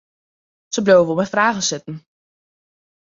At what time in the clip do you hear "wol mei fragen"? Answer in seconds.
1.07-1.65